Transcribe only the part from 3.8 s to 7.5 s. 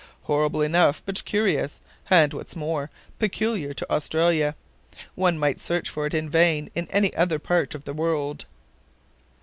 Australia. One might search for it in vain in any other